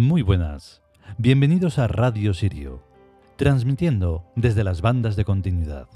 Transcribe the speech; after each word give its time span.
Muy 0.00 0.22
buenas. 0.22 0.80
Bienvenidos 1.18 1.78
a 1.78 1.86
Radio 1.86 2.32
Sirio, 2.32 2.82
transmitiendo 3.36 4.24
desde 4.34 4.64
las 4.64 4.80
bandas 4.80 5.14
de 5.14 5.26
continuidad. 5.26 5.88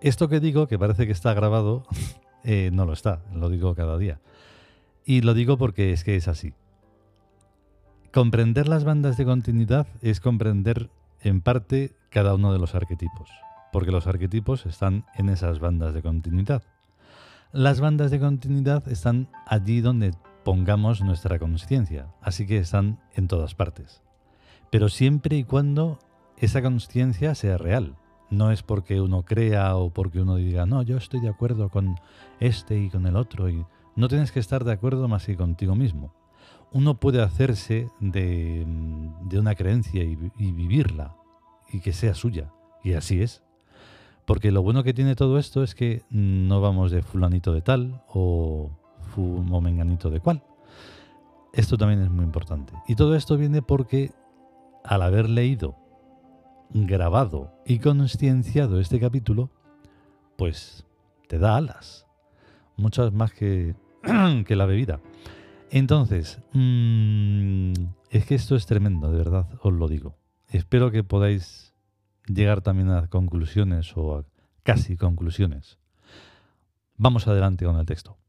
Esto 0.00 0.30
que 0.30 0.40
digo, 0.40 0.68
que 0.68 0.78
parece 0.78 1.04
que 1.04 1.12
está 1.12 1.34
grabado, 1.34 1.84
eh, 2.44 2.70
no 2.72 2.86
lo 2.86 2.94
está, 2.94 3.20
lo 3.34 3.50
digo 3.50 3.74
cada 3.74 3.98
día. 3.98 4.20
Y 5.04 5.20
lo 5.20 5.34
digo 5.34 5.58
porque 5.58 5.92
es 5.92 6.02
que 6.02 6.16
es 6.16 6.28
así. 6.28 6.54
Comprender 8.10 8.66
las 8.66 8.84
bandas 8.84 9.18
de 9.18 9.26
continuidad 9.26 9.86
es 10.00 10.18
comprender 10.18 10.88
en 11.20 11.42
parte 11.42 11.92
cada 12.08 12.34
uno 12.34 12.54
de 12.54 12.58
los 12.58 12.74
arquetipos, 12.74 13.28
porque 13.70 13.92
los 13.92 14.06
arquetipos 14.06 14.64
están 14.64 15.04
en 15.14 15.28
esas 15.28 15.60
bandas 15.60 15.92
de 15.92 16.00
continuidad. 16.00 16.62
Las 17.52 17.80
bandas 17.80 18.10
de 18.10 18.18
continuidad 18.18 18.88
están 18.88 19.28
allí 19.44 19.82
donde 19.82 20.14
pongamos 20.44 21.02
nuestra 21.02 21.38
conciencia, 21.38 22.08
así 22.20 22.46
que 22.46 22.58
están 22.58 23.00
en 23.14 23.28
todas 23.28 23.54
partes. 23.54 24.02
Pero 24.70 24.88
siempre 24.88 25.36
y 25.36 25.44
cuando 25.44 25.98
esa 26.40 26.62
conciencia 26.62 27.34
sea 27.34 27.58
real. 27.58 27.96
No 28.30 28.50
es 28.50 28.62
porque 28.62 29.00
uno 29.00 29.24
crea 29.24 29.76
o 29.76 29.90
porque 29.90 30.20
uno 30.20 30.36
diga, 30.36 30.64
no, 30.64 30.82
yo 30.82 30.96
estoy 30.96 31.20
de 31.20 31.28
acuerdo 31.28 31.68
con 31.68 31.96
este 32.38 32.80
y 32.80 32.88
con 32.88 33.06
el 33.06 33.16
otro. 33.16 33.48
Y 33.48 33.66
no 33.96 34.08
tienes 34.08 34.32
que 34.32 34.40
estar 34.40 34.64
de 34.64 34.72
acuerdo 34.72 35.08
más 35.08 35.26
que 35.26 35.36
contigo 35.36 35.74
mismo. 35.74 36.14
Uno 36.72 36.98
puede 37.00 37.20
hacerse 37.20 37.88
de, 37.98 38.64
una 39.32 39.54
creencia 39.56 40.04
y, 40.04 40.16
y 40.38 40.52
vivirla 40.52 41.16
y 41.72 41.80
que 41.80 41.92
sea 41.92 42.14
suya. 42.14 42.52
Y 42.84 42.94
así 42.94 43.20
es. 43.20 43.42
Porque 44.24 44.52
lo 44.52 44.62
bueno 44.62 44.84
que 44.84 44.94
tiene 44.94 45.16
todo 45.16 45.38
esto 45.38 45.64
es 45.64 45.74
que 45.74 46.04
no 46.10 46.60
vamos 46.60 46.92
de 46.92 47.02
fulanito 47.02 47.52
de 47.52 47.62
tal 47.62 48.04
o, 48.06 48.70
o 49.18 49.60
menganito 49.60 50.10
de 50.10 50.20
cual. 50.20 50.42
Esto 51.52 51.76
también 51.76 52.02
es 52.02 52.10
muy 52.10 52.24
importante. 52.24 52.72
Y 52.86 52.94
todo 52.94 53.16
esto 53.16 53.36
viene 53.36 53.62
porque 53.62 54.12
al 54.84 55.02
haber 55.02 55.28
leído, 55.28 55.76
grabado 56.72 57.52
y 57.66 57.78
conscienciado 57.78 58.80
este 58.80 59.00
capítulo, 59.00 59.50
pues 60.36 60.86
te 61.28 61.38
da 61.38 61.56
alas. 61.56 62.06
Muchas 62.76 63.12
más 63.12 63.32
que, 63.32 63.74
que 64.46 64.56
la 64.56 64.66
bebida. 64.66 65.00
Entonces, 65.70 66.40
mm, 66.52 67.72
es 68.10 68.26
que 68.26 68.34
esto 68.34 68.56
es 68.56 68.66
tremendo, 68.66 69.10
de 69.10 69.18
verdad, 69.18 69.46
os 69.62 69.72
lo 69.72 69.88
digo. 69.88 70.16
Espero 70.48 70.90
que 70.90 71.04
podáis 71.04 71.74
llegar 72.26 72.60
también 72.60 72.90
a 72.90 73.06
conclusiones 73.08 73.96
o 73.96 74.16
a 74.18 74.24
casi 74.62 74.96
conclusiones. 74.96 75.78
Vamos 76.96 77.26
adelante 77.28 77.64
con 77.64 77.76
el 77.76 77.86
texto. 77.86 78.19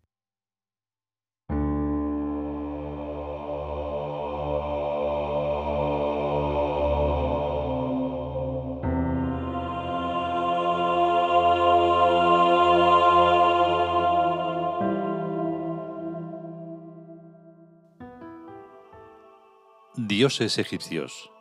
Dioses 20.21 20.59
egipcios. 20.59 21.31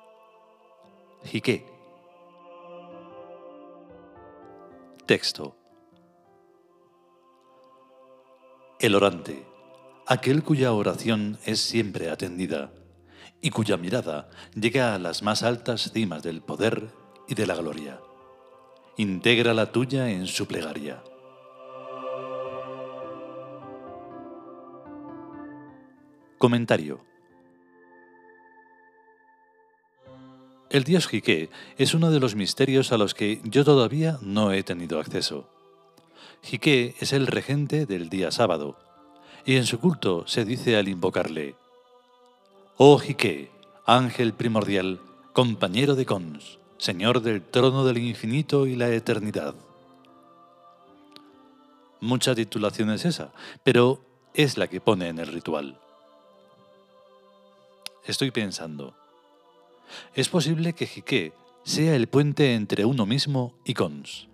Jiqué 1.23 1.67
Texto. 5.05 5.55
El 8.79 8.95
orante, 8.95 9.47
aquel 10.07 10.43
cuya 10.43 10.73
oración 10.73 11.39
es 11.45 11.61
siempre 11.61 12.09
atendida 12.09 12.73
y 13.43 13.51
cuya 13.51 13.77
mirada 13.77 14.31
llega 14.55 14.95
a 14.95 14.99
las 14.99 15.23
más 15.23 15.43
altas 15.43 15.93
cimas 15.93 16.23
del 16.23 16.41
poder 16.41 16.89
y 17.29 17.35
de 17.35 17.47
la 17.47 17.57
gloria. 17.57 18.01
Integra 18.97 19.53
la 19.53 19.73
tuya 19.73 20.09
en 20.09 20.27
su 20.27 20.47
plegaria. 20.47 21.05
Comentario. 26.39 27.10
El 30.71 30.85
dios 30.85 31.09
Jiqué 31.09 31.51
es 31.79 31.95
uno 31.95 32.13
de 32.13 32.21
los 32.21 32.37
misterios 32.37 32.93
a 32.93 32.97
los 32.97 33.13
que 33.13 33.41
yo 33.43 33.65
todavía 33.65 34.19
no 34.23 34.53
he 34.53 34.63
tenido 34.63 35.01
acceso. 35.01 35.49
Jiqué 36.45 36.95
es 37.01 37.13
el 37.13 37.27
regente 37.27 37.87
del 37.87 38.09
día 38.09 38.31
sábado, 38.31 38.79
y 39.45 39.57
en 39.57 39.67
su 39.67 39.81
culto 39.81 40.29
se 40.29 40.45
dice 40.45 40.77
al 40.77 40.87
invocarle, 40.87 41.57
Oh 42.77 43.01
Jiqué, 43.01 43.51
ángel 43.85 44.33
primordial, 44.33 45.01
compañero 45.33 45.97
de 45.97 46.07
Cons, 46.07 46.61
señor 46.79 47.21
del 47.21 47.43
trono 47.43 47.85
del 47.85 47.99
infinito 47.99 48.69
y 48.69 48.77
la 48.77 48.91
eternidad. 48.91 49.57
Mucha 51.99 52.37
titulación 52.37 52.91
es 52.91 53.05
esa, 53.07 53.33
pero 53.65 54.05
es 54.35 54.57
la 54.57 54.69
que 54.69 54.81
pone 54.81 55.09
en 55.09 55.19
el 55.19 55.27
ritual. 55.27 55.81
Estoy 58.07 58.31
pensando, 58.31 58.95
es 60.15 60.29
posible 60.29 60.73
que 60.73 60.87
Jiqué 60.87 61.33
sea 61.65 61.95
el 61.95 62.09
puente 62.09 62.55
entre 62.55 62.85
uno 62.85 63.07
mismo 63.07 63.55
y 63.65 63.75
Cons. 63.75 64.29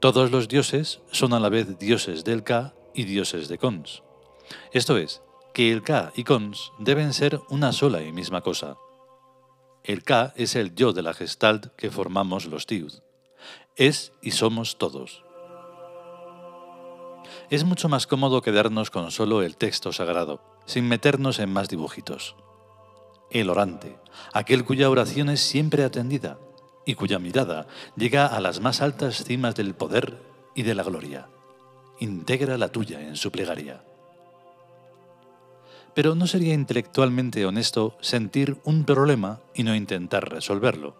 Todos 0.00 0.30
los 0.30 0.48
dioses 0.48 1.00
son 1.10 1.32
a 1.32 1.40
la 1.40 1.48
vez 1.48 1.78
dioses 1.78 2.24
del 2.24 2.42
Ka 2.42 2.74
y 2.94 3.04
dioses 3.04 3.48
de 3.48 3.58
Cons. 3.58 4.02
Esto 4.72 4.96
es, 4.96 5.22
que 5.54 5.70
el 5.70 5.82
Ka 5.82 6.12
y 6.16 6.24
Cons 6.24 6.72
deben 6.78 7.12
ser 7.12 7.40
una 7.48 7.72
sola 7.72 8.02
y 8.02 8.12
misma 8.12 8.40
cosa. 8.40 8.76
El 9.84 10.02
Ka 10.02 10.32
es 10.36 10.56
el 10.56 10.74
yo 10.74 10.92
de 10.92 11.02
la 11.02 11.14
gestalt 11.14 11.74
que 11.76 11.90
formamos 11.90 12.46
los 12.46 12.66
Tiud. 12.66 12.92
Es 13.76 14.12
y 14.22 14.32
somos 14.32 14.78
todos. 14.78 15.24
Es 17.50 17.64
mucho 17.64 17.88
más 17.88 18.06
cómodo 18.06 18.42
quedarnos 18.42 18.90
con 18.90 19.10
solo 19.10 19.42
el 19.42 19.56
texto 19.56 19.92
sagrado, 19.92 20.40
sin 20.66 20.88
meternos 20.88 21.38
en 21.38 21.52
más 21.52 21.68
dibujitos 21.68 22.34
el 23.40 23.50
orante, 23.50 23.96
aquel 24.32 24.64
cuya 24.64 24.90
oración 24.90 25.30
es 25.30 25.40
siempre 25.40 25.84
atendida 25.84 26.38
y 26.84 26.94
cuya 26.94 27.18
mirada 27.18 27.66
llega 27.96 28.26
a 28.26 28.40
las 28.40 28.60
más 28.60 28.82
altas 28.82 29.24
cimas 29.24 29.54
del 29.54 29.74
poder 29.74 30.18
y 30.54 30.62
de 30.62 30.74
la 30.74 30.82
gloria. 30.82 31.28
Integra 32.00 32.58
la 32.58 32.68
tuya 32.68 33.00
en 33.00 33.16
su 33.16 33.30
plegaria. 33.30 33.84
Pero 35.94 36.14
no 36.14 36.26
sería 36.26 36.54
intelectualmente 36.54 37.44
honesto 37.44 37.96
sentir 38.00 38.58
un 38.64 38.84
problema 38.84 39.40
y 39.54 39.62
no 39.62 39.74
intentar 39.74 40.30
resolverlo. 40.30 40.96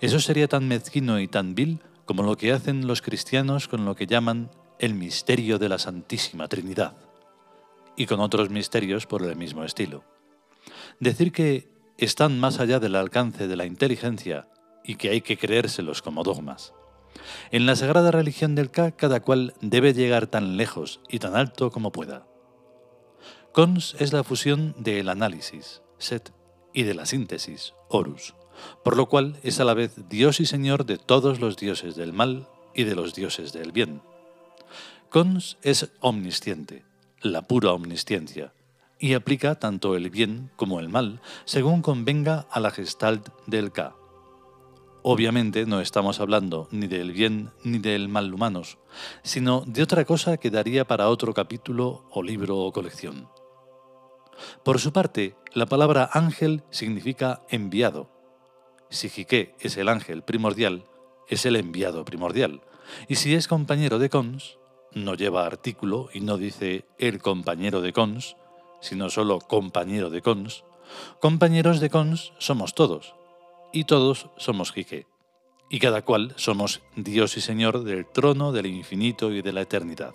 Eso 0.00 0.20
sería 0.20 0.48
tan 0.48 0.68
mezquino 0.68 1.18
y 1.20 1.28
tan 1.28 1.54
vil 1.54 1.80
como 2.04 2.22
lo 2.22 2.36
que 2.36 2.52
hacen 2.52 2.86
los 2.86 3.02
cristianos 3.02 3.68
con 3.68 3.84
lo 3.84 3.94
que 3.94 4.06
llaman 4.06 4.50
el 4.78 4.94
misterio 4.94 5.58
de 5.58 5.68
la 5.68 5.78
Santísima 5.78 6.48
Trinidad, 6.48 6.96
y 7.96 8.06
con 8.06 8.20
otros 8.20 8.50
misterios 8.50 9.06
por 9.06 9.22
el 9.22 9.36
mismo 9.36 9.64
estilo. 9.64 10.02
Decir 11.00 11.32
que 11.32 11.68
están 11.98 12.38
más 12.38 12.60
allá 12.60 12.80
del 12.80 12.96
alcance 12.96 13.48
de 13.48 13.56
la 13.56 13.66
inteligencia 13.66 14.48
y 14.84 14.96
que 14.96 15.10
hay 15.10 15.20
que 15.20 15.38
creérselos 15.38 16.02
como 16.02 16.22
dogmas. 16.22 16.74
En 17.50 17.66
la 17.66 17.76
sagrada 17.76 18.10
religión 18.10 18.54
del 18.54 18.70
Ka, 18.70 18.92
cada 18.92 19.20
cual 19.20 19.54
debe 19.60 19.92
llegar 19.92 20.26
tan 20.26 20.56
lejos 20.56 21.00
y 21.08 21.18
tan 21.18 21.36
alto 21.36 21.70
como 21.70 21.92
pueda. 21.92 22.26
Cons 23.52 23.96
es 23.98 24.12
la 24.12 24.24
fusión 24.24 24.74
del 24.78 25.08
análisis, 25.08 25.82
Set, 25.98 26.32
y 26.72 26.84
de 26.84 26.94
la 26.94 27.06
síntesis, 27.06 27.74
Horus, 27.88 28.34
por 28.82 28.96
lo 28.96 29.08
cual 29.08 29.38
es 29.42 29.60
a 29.60 29.64
la 29.64 29.74
vez 29.74 30.08
Dios 30.08 30.40
y 30.40 30.46
Señor 30.46 30.86
de 30.86 30.96
todos 30.96 31.38
los 31.38 31.56
dioses 31.56 31.94
del 31.94 32.12
mal 32.12 32.48
y 32.74 32.84
de 32.84 32.94
los 32.94 33.14
dioses 33.14 33.52
del 33.52 33.72
bien. 33.72 34.00
Cons 35.10 35.58
es 35.62 35.90
omnisciente, 36.00 36.84
la 37.20 37.42
pura 37.42 37.72
omnisciencia, 37.72 38.54
y 39.02 39.14
aplica 39.14 39.56
tanto 39.56 39.96
el 39.96 40.10
bien 40.10 40.52
como 40.54 40.78
el 40.78 40.88
mal, 40.88 41.20
según 41.44 41.82
convenga 41.82 42.46
a 42.52 42.60
la 42.60 42.70
gestalt 42.70 43.30
del 43.48 43.72
K. 43.72 43.96
Obviamente 45.02 45.66
no 45.66 45.80
estamos 45.80 46.20
hablando 46.20 46.68
ni 46.70 46.86
del 46.86 47.10
bien 47.10 47.50
ni 47.64 47.78
del 47.78 48.08
mal 48.08 48.32
humanos, 48.32 48.78
sino 49.24 49.64
de 49.66 49.82
otra 49.82 50.04
cosa 50.04 50.36
que 50.36 50.50
daría 50.50 50.86
para 50.86 51.08
otro 51.08 51.34
capítulo 51.34 52.04
o 52.12 52.22
libro 52.22 52.58
o 52.58 52.72
colección. 52.72 53.28
Por 54.62 54.78
su 54.78 54.92
parte, 54.92 55.34
la 55.52 55.66
palabra 55.66 56.08
ángel 56.12 56.62
significa 56.70 57.42
enviado. 57.50 58.08
Si 58.88 59.08
Jiqué 59.08 59.56
es 59.58 59.76
el 59.78 59.88
ángel 59.88 60.22
primordial, 60.22 60.84
es 61.28 61.44
el 61.44 61.56
enviado 61.56 62.04
primordial. 62.04 62.60
Y 63.08 63.16
si 63.16 63.34
es 63.34 63.48
compañero 63.48 63.98
de 63.98 64.10
Cons, 64.10 64.58
no 64.92 65.14
lleva 65.14 65.44
artículo 65.44 66.08
y 66.14 66.20
no 66.20 66.38
dice 66.38 66.84
el 66.98 67.20
compañero 67.20 67.80
de 67.80 67.92
Cons, 67.92 68.36
sino 68.82 69.08
solo 69.08 69.38
compañero 69.38 70.10
de 70.10 70.20
cons, 70.20 70.64
compañeros 71.20 71.80
de 71.80 71.88
cons 71.88 72.32
somos 72.38 72.74
todos, 72.74 73.14
y 73.72 73.84
todos 73.84 74.28
somos 74.36 74.72
Jique, 74.72 75.06
y 75.70 75.78
cada 75.78 76.02
cual 76.02 76.34
somos 76.36 76.82
Dios 76.96 77.38
y 77.38 77.40
Señor 77.40 77.84
del 77.84 78.04
trono 78.04 78.52
del 78.52 78.66
infinito 78.66 79.32
y 79.32 79.40
de 79.40 79.52
la 79.52 79.62
eternidad. 79.62 80.12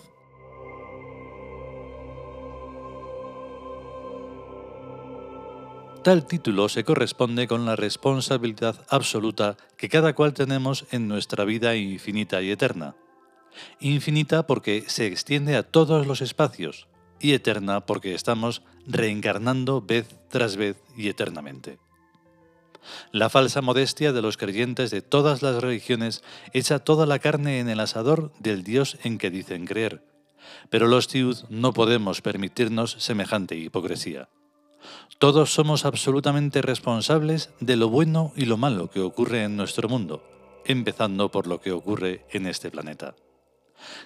Tal 6.04 6.26
título 6.26 6.68
se 6.68 6.84
corresponde 6.84 7.48
con 7.48 7.66
la 7.66 7.74
responsabilidad 7.74 8.86
absoluta 8.88 9.56
que 9.76 9.88
cada 9.88 10.14
cual 10.14 10.32
tenemos 10.32 10.86
en 10.92 11.08
nuestra 11.08 11.44
vida 11.44 11.74
infinita 11.74 12.40
y 12.40 12.50
eterna. 12.50 12.94
Infinita 13.80 14.46
porque 14.46 14.84
se 14.86 15.06
extiende 15.06 15.56
a 15.56 15.64
todos 15.64 16.06
los 16.06 16.20
espacios 16.20 16.87
y 17.20 17.32
eterna 17.32 17.80
porque 17.86 18.14
estamos 18.14 18.62
reencarnando 18.86 19.82
vez 19.82 20.08
tras 20.28 20.56
vez 20.56 20.76
y 20.96 21.08
eternamente. 21.08 21.78
La 23.12 23.28
falsa 23.28 23.60
modestia 23.60 24.12
de 24.12 24.22
los 24.22 24.36
creyentes 24.36 24.90
de 24.90 25.02
todas 25.02 25.42
las 25.42 25.60
religiones 25.62 26.22
echa 26.52 26.78
toda 26.78 27.06
la 27.06 27.18
carne 27.18 27.60
en 27.60 27.68
el 27.68 27.80
asador 27.80 28.32
del 28.38 28.62
Dios 28.64 28.98
en 29.04 29.18
que 29.18 29.30
dicen 29.30 29.66
creer, 29.66 30.02
pero 30.70 30.86
los 30.86 31.08
tiud 31.08 31.36
no 31.50 31.72
podemos 31.72 32.22
permitirnos 32.22 32.96
semejante 32.98 33.56
hipocresía. 33.56 34.28
Todos 35.18 35.52
somos 35.52 35.84
absolutamente 35.84 36.62
responsables 36.62 37.50
de 37.60 37.76
lo 37.76 37.88
bueno 37.88 38.32
y 38.36 38.44
lo 38.46 38.56
malo 38.56 38.90
que 38.90 39.00
ocurre 39.00 39.42
en 39.42 39.56
nuestro 39.56 39.88
mundo, 39.88 40.22
empezando 40.64 41.30
por 41.30 41.46
lo 41.46 41.60
que 41.60 41.72
ocurre 41.72 42.24
en 42.30 42.46
este 42.46 42.70
planeta. 42.70 43.16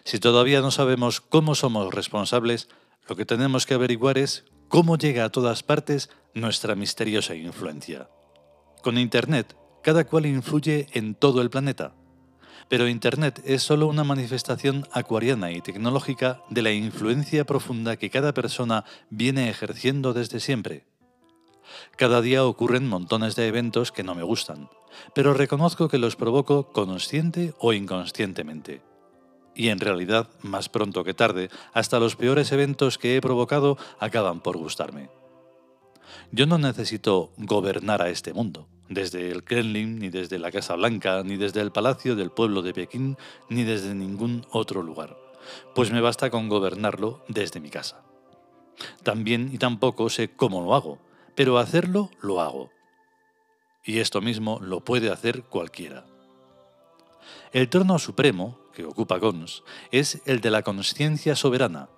Si 0.04 0.18
todavía 0.18 0.60
no 0.60 0.70
sabemos 0.70 1.20
cómo 1.20 1.54
somos 1.54 1.92
responsables, 1.92 2.68
lo 3.08 3.16
que 3.16 3.24
tenemos 3.24 3.66
que 3.66 3.74
averiguar 3.74 4.18
es 4.18 4.44
cómo 4.68 4.96
llega 4.96 5.24
a 5.24 5.30
todas 5.30 5.62
partes 5.62 6.10
nuestra 6.34 6.74
misteriosa 6.74 7.34
influencia. 7.34 8.08
Con 8.82 8.98
Internet, 8.98 9.56
cada 9.82 10.04
cual 10.04 10.26
influye 10.26 10.86
en 10.92 11.14
todo 11.14 11.42
el 11.42 11.50
planeta, 11.50 11.94
pero 12.68 12.88
Internet 12.88 13.42
es 13.44 13.62
solo 13.62 13.86
una 13.86 14.04
manifestación 14.04 14.86
acuariana 14.92 15.52
y 15.52 15.60
tecnológica 15.60 16.42
de 16.48 16.62
la 16.62 16.72
influencia 16.72 17.44
profunda 17.44 17.96
que 17.96 18.10
cada 18.10 18.32
persona 18.32 18.84
viene 19.10 19.50
ejerciendo 19.50 20.14
desde 20.14 20.40
siempre. 20.40 20.86
Cada 21.96 22.20
día 22.22 22.44
ocurren 22.44 22.88
montones 22.88 23.36
de 23.36 23.46
eventos 23.46 23.92
que 23.92 24.02
no 24.02 24.14
me 24.14 24.22
gustan, 24.22 24.70
pero 25.14 25.34
reconozco 25.34 25.88
que 25.88 25.98
los 25.98 26.16
provoco 26.16 26.72
consciente 26.72 27.54
o 27.58 27.72
inconscientemente. 27.72 28.82
Y 29.54 29.68
en 29.68 29.80
realidad, 29.80 30.28
más 30.42 30.68
pronto 30.68 31.04
que 31.04 31.14
tarde, 31.14 31.50
hasta 31.72 32.00
los 32.00 32.16
peores 32.16 32.52
eventos 32.52 32.98
que 32.98 33.16
he 33.16 33.20
provocado 33.20 33.76
acaban 33.98 34.40
por 34.40 34.56
gustarme. 34.56 35.10
Yo 36.30 36.46
no 36.46 36.58
necesito 36.58 37.30
gobernar 37.36 38.02
a 38.02 38.08
este 38.08 38.32
mundo 38.32 38.68
desde 38.94 39.30
el 39.30 39.44
Kremlin, 39.44 39.98
ni 39.98 40.10
desde 40.10 40.38
la 40.38 40.50
Casa 40.50 40.74
Blanca, 40.74 41.22
ni 41.24 41.36
desde 41.36 41.60
el 41.60 41.72
Palacio 41.72 42.16
del 42.16 42.30
Pueblo 42.30 42.62
de 42.62 42.74
Pekín, 42.74 43.16
ni 43.48 43.64
desde 43.64 43.94
ningún 43.94 44.46
otro 44.50 44.82
lugar, 44.82 45.16
pues 45.74 45.90
me 45.90 46.00
basta 46.00 46.30
con 46.30 46.48
gobernarlo 46.48 47.24
desde 47.28 47.60
mi 47.60 47.70
casa. 47.70 48.02
También 49.02 49.50
y 49.52 49.58
tampoco 49.58 50.08
sé 50.08 50.34
cómo 50.34 50.62
lo 50.62 50.74
hago, 50.74 50.98
pero 51.34 51.58
hacerlo 51.58 52.10
lo 52.20 52.40
hago. 52.40 52.70
Y 53.84 53.98
esto 53.98 54.20
mismo 54.20 54.60
lo 54.60 54.80
puede 54.80 55.10
hacer 55.10 55.44
cualquiera. 55.44 56.04
El 57.52 57.68
trono 57.68 57.98
supremo 57.98 58.58
que 58.72 58.84
ocupa 58.84 59.18
Gons 59.18 59.62
es 59.90 60.22
el 60.24 60.40
de 60.40 60.50
la 60.50 60.62
conciencia 60.62 61.36
soberana, 61.36 61.88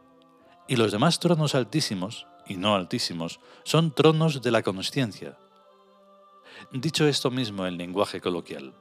y 0.66 0.76
los 0.76 0.92
demás 0.92 1.20
tronos 1.20 1.54
altísimos, 1.54 2.26
y 2.46 2.56
no 2.56 2.74
altísimos, 2.74 3.40
son 3.62 3.94
tronos 3.94 4.42
de 4.42 4.50
la 4.50 4.62
conciencia, 4.62 5.38
Dicho 6.72 7.06
esto 7.06 7.30
mismo 7.30 7.66
en 7.66 7.78
lenguaje 7.78 8.20
coloquial, 8.20 8.74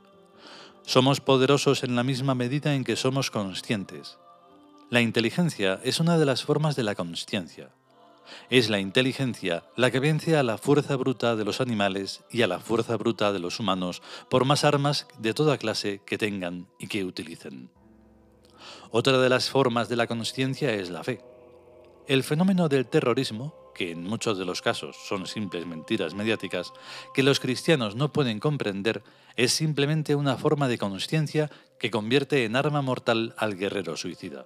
somos 0.84 1.22
poderosos 1.22 1.84
en 1.84 1.96
la 1.96 2.04
misma 2.04 2.36
medida 2.36 2.76
en 2.76 2.84
que 2.84 2.96
somos 2.96 3.32
conscientes. 3.32 4.18
La 4.90 5.02
inteligencia 5.02 5.80
es 5.84 6.00
una 6.00 6.18
de 6.18 6.26
las 6.26 6.44
formas 6.44 6.76
de 6.76 6.84
la 6.84 6.96
consciencia. 6.96 7.72
Es 8.50 8.70
la 8.70 8.80
inteligencia 8.80 9.64
la 9.76 9.92
que 9.92 10.00
vence 10.00 10.38
a 10.38 10.44
la 10.44 10.58
fuerza 10.58 10.96
bruta 10.96 11.36
de 11.36 11.46
los 11.46 11.62
animales 11.62 12.24
y 12.30 12.42
a 12.42 12.48
la 12.48 12.60
fuerza 12.60 12.98
bruta 12.98 13.32
de 13.32 13.40
los 13.40 13.60
humanos 13.60 14.02
por 14.30 14.46
más 14.46 14.64
armas 14.64 15.08
de 15.20 15.34
toda 15.34 15.58
clase 15.58 16.02
que 16.06 16.18
tengan 16.18 16.68
y 16.80 16.88
que 16.88 17.04
utilicen. 17.04 17.70
Otra 18.92 19.18
de 19.20 19.30
las 19.30 19.50
formas 19.50 19.90
de 19.90 19.96
la 19.96 20.08
consciencia 20.08 20.74
es 20.74 20.90
la 20.90 21.04
fe. 21.04 21.22
El 22.08 22.24
fenómeno 22.24 22.70
del 22.70 22.88
terrorismo 22.88 23.64
que 23.74 23.92
en 23.92 24.04
muchos 24.04 24.38
de 24.38 24.46
los 24.46 24.62
casos 24.62 24.96
son 25.08 25.28
simples 25.28 25.66
mentiras 25.66 26.14
mediáticas, 26.14 26.74
que 27.14 27.24
los 27.24 27.40
cristianos 27.40 27.96
no 27.96 28.14
pueden 28.14 28.40
comprender, 28.40 29.04
es 29.36 29.52
simplemente 29.52 30.16
una 30.16 30.38
forma 30.38 30.68
de 30.68 30.78
conciencia 30.78 31.50
que 31.80 31.92
convierte 31.92 32.46
en 32.46 32.56
arma 32.56 32.82
mortal 32.82 33.34
al 33.38 33.58
guerrero 33.58 33.98
suicida. 33.98 34.46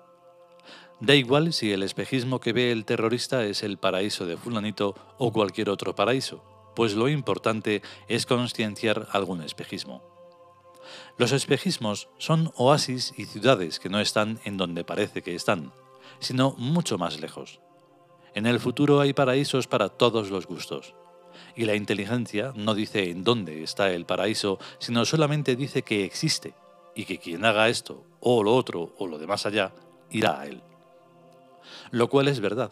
Da 0.99 1.13
igual 1.13 1.53
si 1.53 1.71
el 1.71 1.83
espejismo 1.83 2.39
que 2.39 2.53
ve 2.53 2.71
el 2.71 2.83
terrorista 2.83 3.43
es 3.43 3.61
el 3.61 3.77
paraíso 3.77 4.25
de 4.25 4.35
fulanito 4.35 4.95
o 5.19 5.31
cualquier 5.31 5.69
otro 5.69 5.93
paraíso, 5.93 6.43
pues 6.75 6.95
lo 6.95 7.07
importante 7.07 7.83
es 8.07 8.25
concienciar 8.25 9.07
algún 9.11 9.43
espejismo. 9.43 10.01
Los 11.17 11.33
espejismos 11.33 12.09
son 12.17 12.51
oasis 12.55 13.13
y 13.15 13.25
ciudades 13.25 13.79
que 13.79 13.89
no 13.89 13.99
están 13.99 14.39
en 14.43 14.57
donde 14.57 14.83
parece 14.83 15.21
que 15.21 15.35
están, 15.35 15.71
sino 16.19 16.55
mucho 16.57 16.97
más 16.97 17.19
lejos. 17.19 17.59
En 18.33 18.45
el 18.45 18.59
futuro 18.59 18.99
hay 18.99 19.13
paraísos 19.13 19.67
para 19.67 19.89
todos 19.89 20.29
los 20.31 20.47
gustos. 20.47 20.95
Y 21.55 21.65
la 21.65 21.75
inteligencia 21.75 22.53
no 22.55 22.73
dice 22.73 23.09
en 23.09 23.23
dónde 23.23 23.63
está 23.63 23.91
el 23.91 24.05
paraíso, 24.05 24.57
sino 24.79 25.05
solamente 25.05 25.55
dice 25.55 25.83
que 25.83 26.05
existe 26.05 26.55
y 26.95 27.05
que 27.05 27.19
quien 27.19 27.45
haga 27.45 27.69
esto 27.69 28.03
o 28.19 28.43
lo 28.43 28.55
otro 28.55 28.95
o 28.97 29.07
lo 29.07 29.19
de 29.19 29.27
más 29.27 29.45
allá 29.45 29.73
irá 30.09 30.39
a 30.39 30.47
él. 30.47 30.61
Lo 31.91 32.09
cual 32.09 32.27
es 32.27 32.39
verdad. 32.39 32.71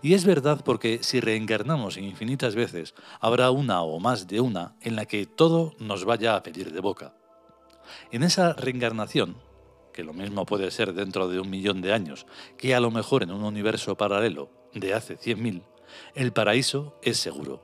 Y 0.00 0.14
es 0.14 0.24
verdad 0.24 0.62
porque 0.64 1.02
si 1.02 1.20
reencarnamos 1.20 1.96
infinitas 1.96 2.54
veces, 2.54 2.94
habrá 3.20 3.50
una 3.50 3.82
o 3.82 3.98
más 3.98 4.28
de 4.28 4.40
una 4.40 4.76
en 4.80 4.96
la 4.96 5.06
que 5.06 5.26
todo 5.26 5.74
nos 5.78 6.04
vaya 6.04 6.36
a 6.36 6.42
pedir 6.42 6.72
de 6.72 6.80
boca. 6.80 7.14
En 8.10 8.22
esa 8.22 8.52
reencarnación 8.52 9.36
que 9.92 10.04
lo 10.04 10.12
mismo 10.12 10.46
puede 10.46 10.70
ser 10.70 10.94
dentro 10.94 11.28
de 11.28 11.38
un 11.38 11.50
millón 11.50 11.82
de 11.82 11.92
años 11.92 12.26
que 12.56 12.74
a 12.74 12.80
lo 12.80 12.90
mejor 12.90 13.22
en 13.22 13.30
un 13.30 13.44
universo 13.44 13.96
paralelo 13.96 14.50
de 14.74 14.94
hace 14.94 15.18
100.000, 15.18 15.62
el 16.14 16.32
paraíso 16.32 16.98
es 17.02 17.18
seguro. 17.18 17.62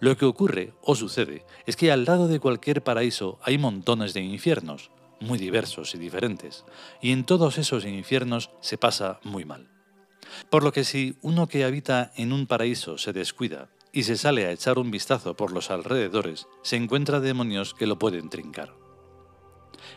Lo 0.00 0.16
que 0.16 0.24
ocurre 0.24 0.74
o 0.82 0.94
sucede 0.94 1.44
es 1.66 1.76
que 1.76 1.92
al 1.92 2.04
lado 2.04 2.28
de 2.28 2.40
cualquier 2.40 2.82
paraíso 2.82 3.38
hay 3.42 3.58
montones 3.58 4.14
de 4.14 4.20
infiernos, 4.20 4.90
muy 5.20 5.38
diversos 5.38 5.94
y 5.94 5.98
diferentes, 5.98 6.64
y 7.00 7.12
en 7.12 7.24
todos 7.24 7.58
esos 7.58 7.84
infiernos 7.84 8.50
se 8.60 8.78
pasa 8.78 9.20
muy 9.22 9.44
mal. 9.44 9.68
Por 10.50 10.62
lo 10.62 10.72
que 10.72 10.84
si 10.84 11.16
uno 11.22 11.48
que 11.48 11.64
habita 11.64 12.12
en 12.16 12.32
un 12.32 12.46
paraíso 12.46 12.98
se 12.98 13.12
descuida 13.12 13.68
y 13.92 14.02
se 14.02 14.16
sale 14.16 14.46
a 14.46 14.52
echar 14.52 14.78
un 14.78 14.90
vistazo 14.90 15.36
por 15.36 15.52
los 15.52 15.70
alrededores, 15.70 16.46
se 16.62 16.76
encuentra 16.76 17.20
demonios 17.20 17.74
que 17.74 17.86
lo 17.86 17.98
pueden 17.98 18.28
trincar. 18.28 18.74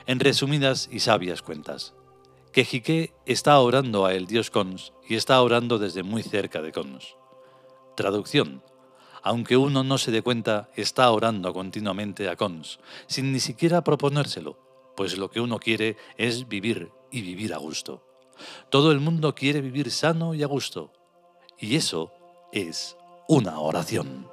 En 0.06 0.20
resumidas 0.20 0.88
y 0.92 1.00
sabias 1.00 1.42
cuentas, 1.42 1.94
que 2.52 3.14
está 3.26 3.60
orando 3.60 4.06
a 4.06 4.14
el 4.14 4.26
dios 4.26 4.50
Cons 4.50 4.94
y 5.08 5.16
está 5.16 5.42
orando 5.42 5.80
desde 5.80 6.04
muy 6.04 6.24
cerca 6.24 6.62
de 6.62 6.72
Cons. 6.72 7.16
Traducción. 7.96 8.64
Aunque 9.22 9.58
uno 9.58 9.84
no 9.84 9.98
se 9.98 10.12
dé 10.12 10.22
cuenta, 10.22 10.70
está 10.76 11.12
orando 11.12 11.54
continuamente 11.54 12.30
a 12.30 12.36
Cons, 12.36 12.80
sin 13.08 13.34
ni 13.34 13.40
siquiera 13.40 13.84
proponérselo, 13.84 14.69
pues 15.00 15.18
lo 15.18 15.30
que 15.30 15.40
uno 15.40 15.60
quiere 15.60 15.96
es 16.18 16.50
vivir 16.50 16.92
y 17.10 17.22
vivir 17.22 17.54
a 17.54 17.58
gusto. 17.58 18.04
Todo 18.70 18.92
el 18.92 19.00
mundo 19.00 19.34
quiere 19.34 19.62
vivir 19.62 19.92
sano 19.92 20.34
y 20.36 20.44
a 20.44 20.46
gusto, 20.46 20.92
y 21.58 21.78
eso 21.78 22.12
es 22.52 22.98
una 23.30 23.62
oración. 23.62 24.28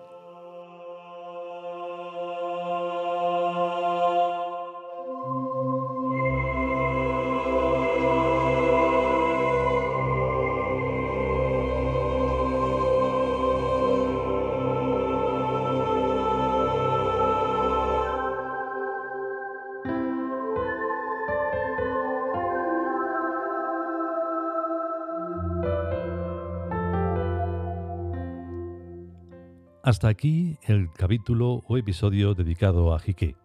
Hasta 29.87 30.09
aquí 30.09 30.59
el 30.65 30.91
capítulo 30.91 31.63
o 31.69 31.77
episodio 31.77 32.35
dedicado 32.35 32.93
a 32.93 32.99
Jique, 32.99 33.37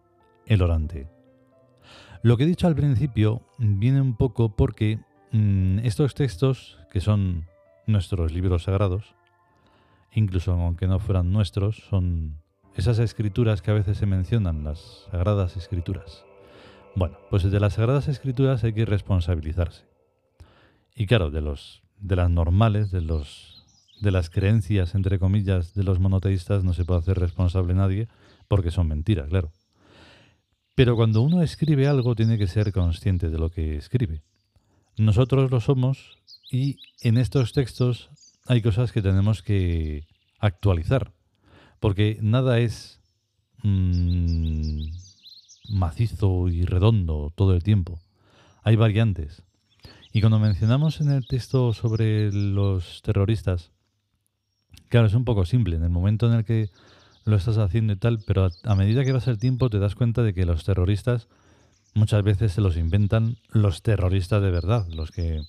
el 0.44 0.60
orante. 0.60 1.08
Lo 2.24 2.36
que 2.36 2.42
he 2.42 2.48
dicho 2.48 2.66
al 2.66 2.74
principio 2.74 3.42
viene 3.58 4.00
un 4.00 4.16
poco 4.16 4.56
porque 4.56 4.98
mm, 5.30 5.78
estos 5.84 6.16
textos, 6.16 6.80
que 6.90 7.00
son 7.00 7.46
nuestros 7.86 8.32
libros 8.32 8.64
sagrados, 8.64 9.14
incluso 10.10 10.50
aunque 10.50 10.88
no 10.88 10.98
fueran 10.98 11.30
nuestros, 11.30 11.76
son 11.88 12.40
esas 12.74 12.98
escrituras 12.98 13.62
que 13.62 13.70
a 13.70 13.74
veces 13.74 13.98
se 13.98 14.06
mencionan, 14.06 14.64
las 14.64 15.06
sagradas 15.12 15.56
escrituras. 15.56 16.24
Bueno, 16.96 17.18
pues 17.30 17.48
de 17.48 17.60
las 17.60 17.74
sagradas 17.74 18.08
escrituras 18.08 18.64
hay 18.64 18.72
que 18.72 18.84
responsabilizarse. 18.84 19.84
Y 20.96 21.06
claro, 21.06 21.30
de 21.30 21.40
los 21.40 21.84
de 21.98 22.16
las 22.16 22.30
normales, 22.30 22.90
de 22.90 23.00
los 23.00 23.61
de 24.02 24.10
las 24.10 24.30
creencias, 24.30 24.96
entre 24.96 25.20
comillas, 25.20 25.74
de 25.74 25.84
los 25.84 26.00
monoteístas 26.00 26.64
no 26.64 26.74
se 26.74 26.84
puede 26.84 27.00
hacer 27.00 27.18
responsable 27.18 27.72
nadie 27.72 28.08
porque 28.48 28.72
son 28.72 28.88
mentiras, 28.88 29.28
claro. 29.28 29.52
Pero 30.74 30.96
cuando 30.96 31.22
uno 31.22 31.42
escribe 31.42 31.86
algo 31.86 32.16
tiene 32.16 32.36
que 32.36 32.48
ser 32.48 32.72
consciente 32.72 33.30
de 33.30 33.38
lo 33.38 33.50
que 33.50 33.76
escribe. 33.76 34.22
Nosotros 34.96 35.50
lo 35.50 35.60
somos 35.60 36.18
y 36.50 36.78
en 37.00 37.16
estos 37.16 37.52
textos 37.52 38.10
hay 38.46 38.60
cosas 38.60 38.90
que 38.90 39.02
tenemos 39.02 39.42
que 39.42 40.04
actualizar, 40.40 41.12
porque 41.78 42.18
nada 42.20 42.58
es 42.58 43.00
mm, 43.62 44.82
macizo 45.68 46.48
y 46.48 46.64
redondo 46.64 47.32
todo 47.36 47.54
el 47.54 47.62
tiempo. 47.62 48.00
Hay 48.64 48.74
variantes. 48.74 49.44
Y 50.12 50.20
cuando 50.20 50.38
mencionamos 50.38 51.00
en 51.00 51.10
el 51.10 51.26
texto 51.26 51.72
sobre 51.72 52.32
los 52.32 53.00
terroristas, 53.02 53.71
claro, 54.88 55.06
es 55.06 55.14
un 55.14 55.24
poco 55.24 55.44
simple. 55.44 55.76
En 55.76 55.84
el 55.84 55.90
momento 55.90 56.26
en 56.26 56.38
el 56.38 56.44
que 56.44 56.70
lo 57.24 57.36
estás 57.36 57.58
haciendo 57.58 57.92
y 57.92 57.96
tal, 57.96 58.18
pero 58.26 58.48
a, 58.64 58.74
medida 58.74 59.04
que 59.04 59.12
pasa 59.12 59.30
el 59.30 59.38
tiempo 59.38 59.70
te 59.70 59.78
das 59.78 59.94
cuenta 59.94 60.22
de 60.22 60.34
que 60.34 60.44
los 60.44 60.64
terroristas 60.64 61.28
muchas 61.94 62.22
veces 62.22 62.52
se 62.52 62.60
los 62.60 62.76
inventan 62.76 63.36
los 63.50 63.82
terroristas 63.82 64.42
de 64.42 64.50
verdad, 64.50 64.86
los 64.88 65.10
que 65.10 65.42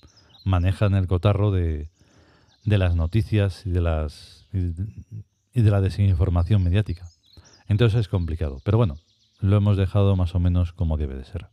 manejan 0.44 0.94
el 0.94 1.06
cotarro 1.06 1.50
de, 1.50 1.90
de 2.64 2.78
las 2.78 2.94
noticias 2.94 3.66
y 3.66 3.70
de 3.70 3.80
las 3.80 4.46
y 4.52 5.62
de 5.62 5.70
la 5.70 5.80
desinformación 5.80 6.62
mediática. 6.62 7.08
Entonces 7.66 8.00
es 8.00 8.08
complicado, 8.08 8.60
pero 8.64 8.78
bueno, 8.78 8.96
lo 9.40 9.56
hemos 9.56 9.76
dejado 9.76 10.16
más 10.16 10.34
o 10.34 10.40
menos 10.40 10.72
como 10.72 10.96
debe 10.96 11.14
de 11.14 11.24
ser. 11.24 11.48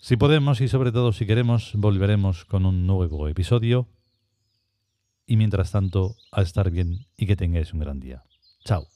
Si 0.00 0.16
podemos 0.16 0.60
y 0.60 0.68
sobre 0.68 0.92
todo 0.92 1.12
si 1.12 1.26
queremos, 1.26 1.72
volveremos 1.74 2.44
con 2.44 2.66
un 2.66 2.86
nuevo 2.86 3.28
episodio. 3.28 3.88
Y 5.26 5.36
mientras 5.36 5.72
tanto, 5.72 6.16
a 6.32 6.42
estar 6.42 6.70
bien 6.70 7.06
y 7.16 7.26
que 7.26 7.36
tengáis 7.36 7.72
un 7.72 7.80
gran 7.80 8.00
día. 8.00 8.24
Chao. 8.64 8.86